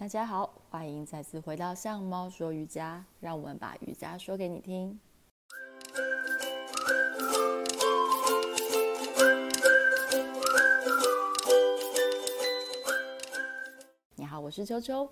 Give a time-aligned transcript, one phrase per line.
[0.00, 4.98] 大家好，欢迎再次回到向猫说瑜伽，让我们把瑜伽说给你听。
[14.14, 15.06] 你好，我是秋秋，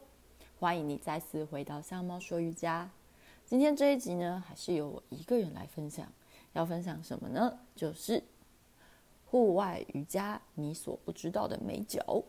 [0.59, 2.91] 欢迎你再次回到向猫说瑜伽。
[3.45, 6.11] 今天这一集呢，还是由我一个人来分享。
[6.55, 7.59] 要分享什么呢？
[7.77, 8.25] 就是
[9.27, 12.25] 户外瑜伽你所不知道的美角。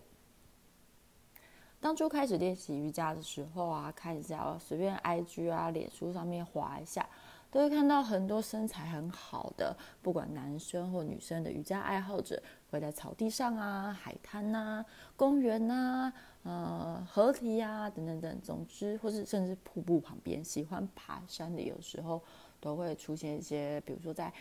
[1.82, 7.08] 当初开始练习瑜伽的时候啊，看一下随便 IG 啊、脸书上面滑一下，
[7.50, 16.12] 都会看到很多身材很好的，不管男生或女生的瑜伽爱好者，会在草地上啊、海滩啊、公园啊、
[16.44, 22.22] 呃、河堤啊等等等，总之或是甚至瀑布旁边，喜欢爬山的，有时候
[22.60, 24.34] 都会出现一些，比如说在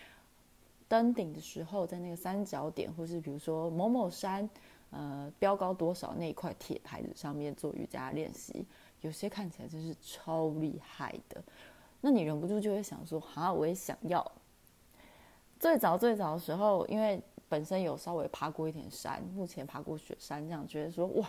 [0.89, 4.51] 登顶的时候，在那个三角点，或是比如说某某山。
[4.91, 8.67] 呃，标高多少那一块铁牌子上面做瑜伽练习，
[9.03, 11.43] 有些看起来真是超厉害的。
[12.01, 14.33] 那你忍不住就会想说，哈，我也想要。
[15.61, 21.29] 最早最早的时候，因为本身有稍微爬过一点山，目前爬过雪山，这样觉得说，哇，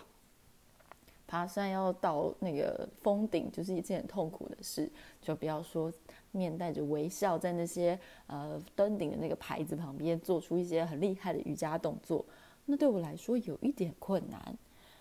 [1.28, 4.89] 爬山要到那个峰顶就是一件很痛苦的事，
[5.22, 5.92] 就不要说
[6.31, 12.23] 面带着微笑在那些呃登顶的那个牌子旁边做出一些很厉害的瑜伽动作。
[12.72, 14.56] 那对我来说有一点困难，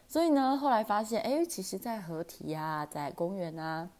[0.08, 3.90] 所以呢，后来发现，哎，其实，在河堤啊，在公园啊，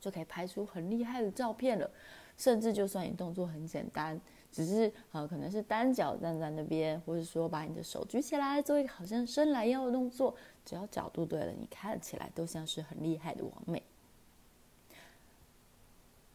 [0.00, 1.88] 就可以拍出很厉害的照片了。
[2.36, 13.80] 甚至就算你动作很简单，只是呃，可能是单脚站在那边，或者说把你的手举起来，做一个好像伸懒腰的动作，只要角度对了，你看起来都像是很厉害的网美。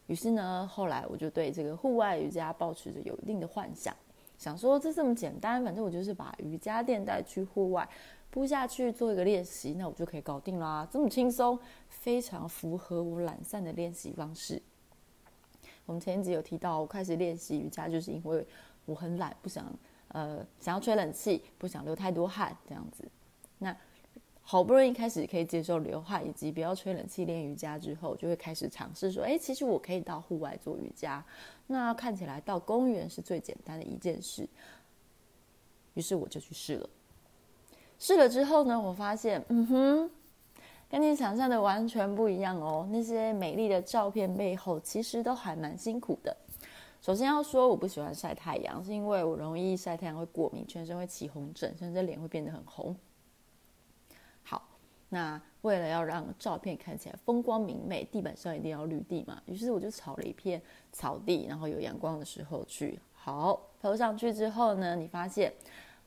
[0.06, 3.94] 于是呢，后来我就对这个户外瑜伽抱持着有一定的幻想。
[4.44, 7.88] 想说这这么简单，反正我就是把瑜伽垫带去户外
[8.30, 10.86] 铺下去做一个练习，那我就可以搞定啦。
[10.90, 14.60] 这么轻松，非常符合我懒散的练习方式。
[15.86, 18.46] 我们前一集有提到，我开始练习瑜伽就是因为
[18.84, 19.64] 我很懒，不想
[20.08, 23.02] 呃想要吹冷气，不想流太多汗这样子。
[23.56, 23.74] 那
[24.46, 31.24] 好不容易开始可以接受流汗以及不要吹冷气练瑜伽之后，就会开始尝试说，哎，其实我可以到户外做瑜伽。
[31.66, 34.46] 那看起来到公园是最简单的一件事。
[35.94, 36.90] 于是我就去试了。
[37.98, 40.10] 试了之后呢，我发现，嗯哼，
[40.90, 42.86] 跟你想象的完全不一样哦。
[42.90, 46.36] 那些美丽的照片背后，其实都还蛮辛苦的。
[47.00, 52.94] 首先要说，我不喜欢晒太阳，是因为我容易晒太阳会过敏，全身会起红疹，甚至脸会变得很红。
[55.14, 59.40] 那为了要让照片看起来风光明媚，地板上一定要绿地嘛。
[59.46, 60.60] 于是我就炒了一片
[60.92, 62.98] 草地，然后有阳光的时候去。
[63.14, 65.54] 好，投上去之后呢，你发现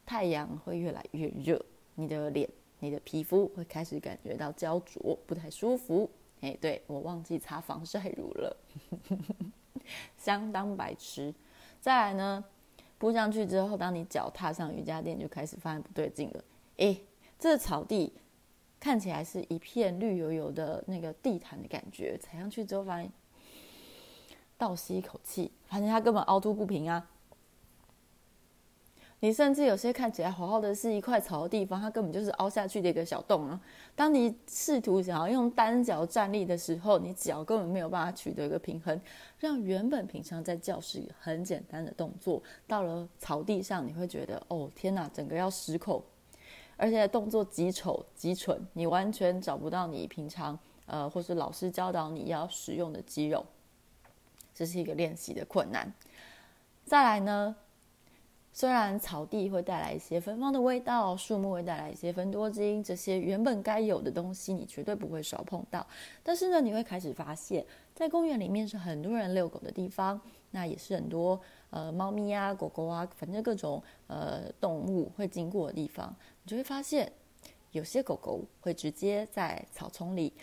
[0.06, 1.60] 太阳会越来越热，
[1.96, 2.48] 你的脸、
[2.80, 6.10] 你的皮肤会开始感觉到焦灼，不太舒服。
[6.42, 8.58] 哎，对，我忘记擦防晒乳了，
[10.18, 11.34] 相当白痴。
[11.80, 12.44] 再来呢，
[12.98, 16.44] 铺上去之后，当你脚踏上瑜伽垫，就开始发现不对劲了。
[16.80, 16.98] 哎，
[17.40, 18.12] 这草地。
[18.80, 23.12] 看起来是一片绿油油的那个地毯的感觉，踩上去之后发现
[24.58, 27.10] 倒吸一口气，发现它根本凹凸不平啊！
[29.20, 33.60] 你甚至有些看起来好好的是一块草的地方，它根本就是凹下去的一个小洞啊！
[33.96, 39.02] 当你试图想要用单脚站立的时候，你脚根本没有办法取得一个平衡，
[39.40, 46.00] 让原本平常在教室里很简单的动作，到了草地上你会觉得哦天哪，整个要失控。
[46.78, 53.46] 而且动作极丑极蠢，你完全找不到你平常呃，或是老师教导你要使用的肌肉，
[54.54, 55.92] 这是一个练习的困难。
[56.86, 57.56] 再来呢，
[58.54, 65.86] 虽然草地会带来一些芬芳的味道，树木会带来一些芬多精，这些原本该有的东西你绝对不会少碰到。
[66.24, 70.22] 但是呢，你会开始发现，在公园里面是很多人遛狗的地方，
[70.52, 76.16] 那也是很多呃猫咪啊、狗狗啊，反正各种呃动物会经过的地方。
[76.44, 77.12] 你就会发现，
[77.72, 80.34] 有些狗狗会直接在草丛里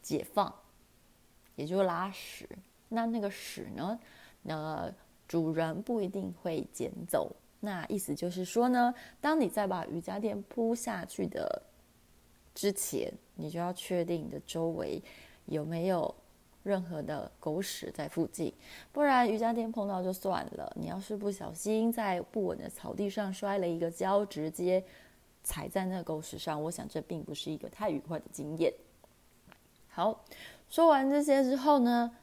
[0.00, 0.52] 解放，
[1.56, 2.48] 也就是拉屎。
[2.88, 4.00] 那那个屎呢，
[4.44, 4.92] 呃，
[5.28, 7.36] 主人不一定会捡走。
[7.60, 11.62] 那意思就是说呢，当你在把瑜伽垫铺下去的
[12.54, 15.00] 之前，你就要确定你的周围
[15.44, 16.12] 有没有
[16.62, 18.52] 任何的狗屎在附近，
[18.92, 20.72] 不然瑜伽垫碰到就算了。
[20.76, 24.84] 你要是不小心在不稳的草地上摔了一个跤，直接。
[25.42, 28.70] 踩在那狗屎上，我想这并不是一个太愉快的经验。
[29.88, 30.22] 好，
[30.68, 32.14] 说完这些之后呢，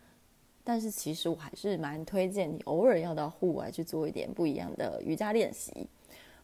[0.63, 5.87] 但是其实我还是蛮推荐你偶尔要到户外去做一点不一样的瑜伽练习。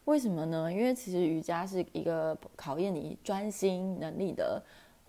[0.06, 0.70] 为什么呢？
[0.70, 4.60] 因为其实瑜伽是一个考验你专心能力的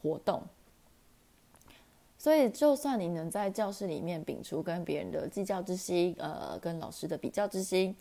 [0.04, 0.44] 活动，
[2.26, 7.96] 所以就算你能在教室里面摒除跟别人的计较之心，呃，跟老师的比较之心，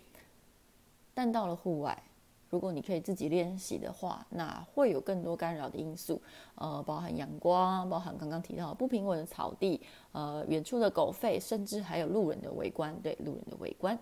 [1.12, 2.02] 但到了户外，
[2.48, 6.22] 如果你可以自己练习的话，那会有更多干扰的因素，
[6.54, 9.78] 呃，包含阳光，包含刚刚提到的不平稳的草地，
[10.12, 13.98] 呃，远处的狗吠，甚至还有路人的围观，对，路人的围观。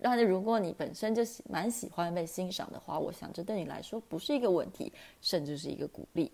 [0.00, 6.30] 但是如果你本身就喜蛮喜欢被欣赏的话，我想这对你来说不是一个问题，甚至是一个鼓励。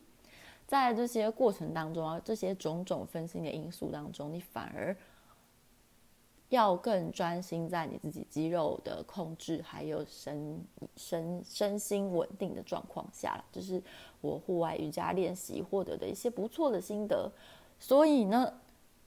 [0.70, 4.96] 在这些过程当中啊，这些种种分心的因素当中，你反而
[6.48, 10.64] 要更专心在你自己肌肉的控制，还有身
[10.94, 13.44] 身身心稳定的状况下了。
[13.50, 13.82] 这是
[14.20, 17.28] 我户外瑜伽练习获得的一些不错的心得。
[17.80, 18.54] 所以呢。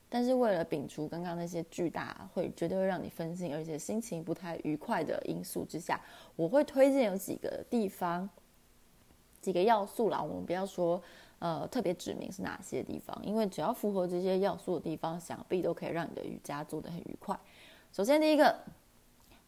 [0.10, 6.00] 但是为了摒除刚刚那些巨大会绝对会让你分心，而且心情不太愉快的因素之下，
[6.36, 8.30] 我会推荐有几个地方，
[9.42, 10.22] 几个要素啦。
[10.22, 11.02] 我们不要说
[11.44, 17.38] 呃特别指明是哪些地方，因为只要符合这些要素的地方，想必都可以让你的瑜伽做得很愉快。
[17.92, 18.58] 首先第一个，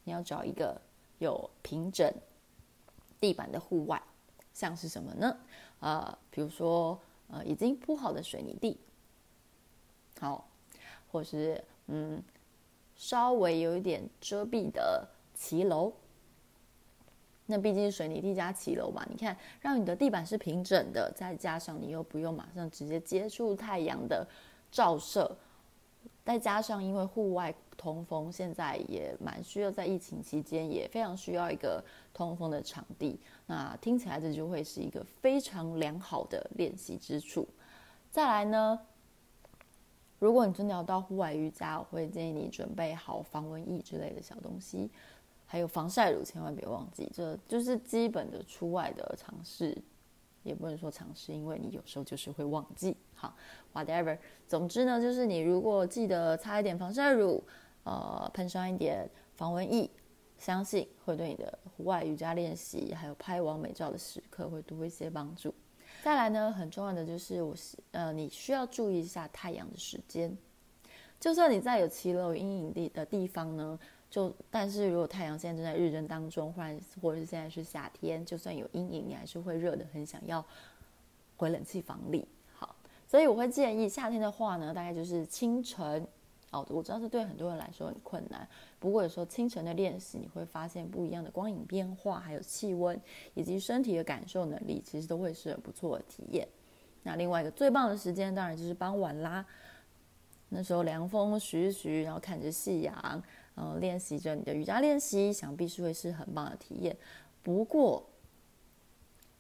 [0.04, 0.82] 你要找一个
[1.20, 2.14] 有平整
[3.18, 4.02] 地板的户外，
[4.54, 5.38] 像是什么呢？
[5.80, 7.00] 呃，比如说
[7.30, 8.78] 呃已经铺好的水泥地，
[10.20, 10.46] 好。
[11.12, 12.22] 或是嗯，
[12.98, 15.94] 稍微有一点遮蔽的骑楼，
[17.48, 24.28] 那毕竟是水泥地加骑楼嘛，你看，让你的地板是平整的，再加上你又不用马上直接接触太阳的
[24.72, 25.38] 照射，
[26.24, 31.84] 再加上因为户外通风，现在也蛮需要，在疫情期间也非常需要一个
[32.14, 37.48] 通风的场地，那听起来这就会是一个非常良好的练习之处。
[38.10, 38.80] 再来呢，
[40.18, 44.90] 如果你真的要到户外瑜伽，我会建议你准备好防蚊液之类的小东西，
[45.46, 49.78] 还有防晒乳，千万别忘记，这就是基本的出外的尝试，
[50.44, 52.98] 也不能说尝试，因为你有时候就是会忘记。
[53.14, 53.36] 好
[53.74, 57.44] ，whatever，总之呢，就是你如果记得擦一点防晒乳，
[57.84, 59.90] 呃，喷上一点防蚊液，
[60.38, 65.54] 相信会对你的户外瑜伽练习，还有拍完美照的时刻会多一些帮助。
[66.04, 67.56] 再来呢，很重要的就是我
[67.92, 70.36] 呃，你需要注意一下太阳的时间。
[71.20, 73.80] 就算你在有骑楼阴影地的地方呢，
[74.10, 80.46] 就但是如果太阳现在正在日正当中，或者或者是现在是夏天，就算有阴影，你还是会热得很想要
[81.38, 82.28] 回冷气房里。
[82.54, 82.76] 好，
[83.08, 86.08] 所以我会建议夏天的话呢，大概就是清晨。
[86.52, 88.48] 哦，我知道这对很多人来说很困难。
[88.80, 92.98] 不过有时候清晨的练习，你会发现不一样的光影变化，还有气温
[93.34, 96.48] 以及身体的感受能力，其实都会是很不错的体验。
[97.04, 99.46] 那另外一个最棒的时间，当然就是傍晚啦。
[100.50, 103.24] 那时候凉风徐徐，然后看着夕阳，
[103.56, 106.96] 呃，练习着你的瑜伽练习，想必是会是很棒的体验。
[107.44, 108.04] 不过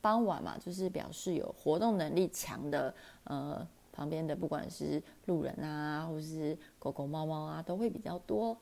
[0.02, 2.94] 傍晚嘛，就是表示有活动能力强的，
[3.25, 3.68] 呃。
[3.98, 8.57] 旁边的不管是路人啊，或是狗狗、猫猫啊，都会比较多，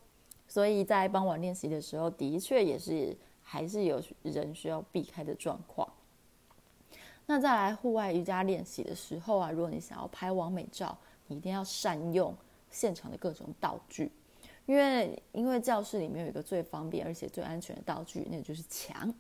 [0.48, 5.92] 所以在傍晚练习的时候，的确也是还是有人需要避开的状况。
[7.26, 10.96] 那再来户外瑜伽练习的时候啊，如果你想要拍完美照，
[11.28, 12.36] 你一定要善用
[12.70, 14.12] 现场的各种道具，
[14.66, 19.14] 因为因为教室里面有一个最方便而且最安全的道具，那就是墙。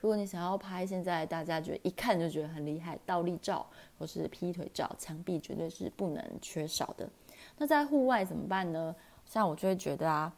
[0.00, 3.64] 如果你想要拍现在大家觉得一看就觉得很厉害倒立照
[3.96, 7.08] 或是劈腿照，墙壁绝对是不能缺少的。
[7.56, 8.94] 那在户外怎么办呢？
[9.24, 10.34] 像我就会觉得啊，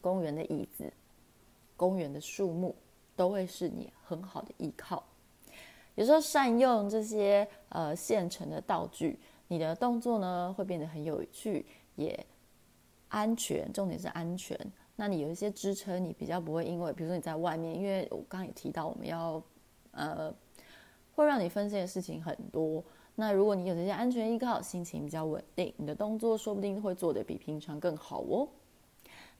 [0.00, 0.92] 公园的椅子、
[1.76, 2.74] 公园的树木
[3.16, 5.02] 都会是你很好的依靠。
[5.94, 9.18] 有时候善用这些呃现成的道具，
[9.50, 11.66] 你的动作呢会变得很有趣，
[11.96, 12.24] 也
[13.08, 13.68] 安全。
[13.72, 14.56] 重点是安全。
[14.94, 19.42] 那你有一些支撑，你比较不会因为，比如说你在外面，因为我刚刚也提到，我们要，
[19.90, 20.32] 呃，
[21.16, 22.84] 会让你分心的事情很多。
[23.16, 28.48] 那如果你有这些安全依靠，心情比较稳定，你的动作说不定会做得比平常更好哦。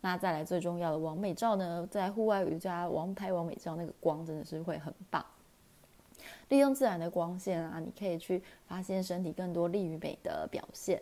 [0.01, 5.25] 那再来最重要的完美照呢，在户外瑜伽王拍完美照，那个光真的是会很棒。
[6.49, 11.01] 利用自然的光线啊，你可以去发现身体更多利于美的表现。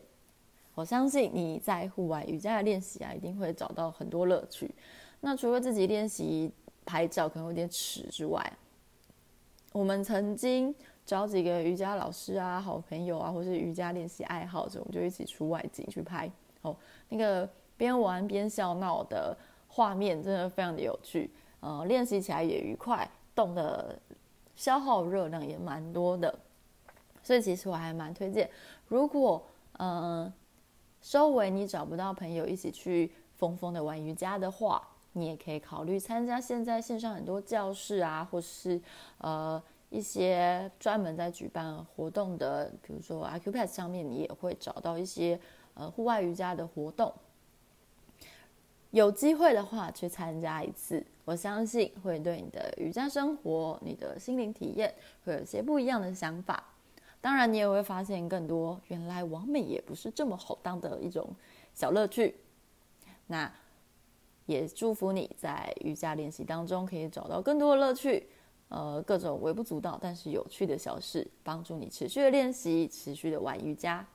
[0.75, 4.73] 我相信你在户外瑜伽的练习啊，一定会找到很多乐趣。
[5.21, 6.53] 那除了自己练习
[6.85, 8.53] 拍照可能有点耻之外，
[9.73, 16.31] 我们曾经找几个瑜伽老师啊、好朋友啊，或是瑜伽练习爱好者，我们就一起出外景去拍。
[16.63, 16.77] 哦，
[17.09, 21.31] 那个边玩边笑闹的画面真的非常的有趣。
[21.61, 23.99] 呃，练习起来也愉快，动的
[24.59, 26.39] 消耗热量也蛮多的。
[27.23, 28.51] 所以其实我还蛮推荐，
[28.89, 29.43] 如果
[29.79, 30.25] 嗯。
[30.25, 30.33] 呃
[31.01, 38.83] 周围你找不到朋友一起去疯疯的玩瑜伽的话，你也可以考虑参加现在线上很多教室啊，或是
[39.19, 45.39] 呃一些专门在举办活动的，比如说 Acupass 上面，你也会找到一些
[45.75, 47.15] 呃户外瑜伽的活动。
[48.91, 54.95] 有机会的话去参加一次，我相信会对你的瑜伽生活、你的心灵体验
[55.27, 56.65] 会有些不一样的想法。
[57.21, 61.29] 当然，你也会发现更多原来完美也不是这么好当的一种
[61.75, 62.35] 小乐趣。
[63.27, 63.53] 那
[64.47, 68.27] 也祝福你在瑜伽练习当中可以找到更多的乐趣，
[68.71, 74.07] 呃，各种微不足道但是有趣的小事，帮助你持续的练习，持续的玩瑜伽。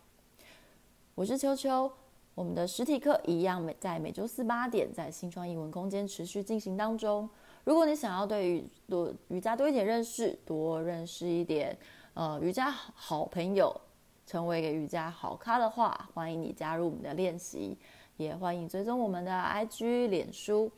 [1.13, 1.91] 我是秋秋，
[2.35, 7.29] 我们的实体课一样每在每周四八点在新创艺文空间持续进行当中。
[7.63, 11.77] 如果你想要对瑜多瑜伽多一点认识，多认识一点。
[12.15, 13.79] 呃，瑜伽好朋友，
[14.25, 17.77] 成为一个瑜伽好咖的话，欢迎你加入我们的练习，
[18.17, 20.71] 也欢迎追踪我们的 IG、脸书，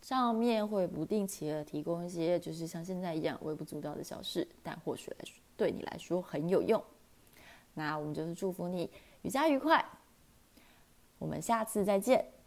[0.00, 6.82] 上面会不定期的提供一些，就是像现在一样微不足道的小事，但或许来说对你来说很有用。
[7.74, 8.90] 那我们就是祝福你
[9.22, 9.82] 瑜伽愉快，
[11.22, 12.41] 我们下次再见。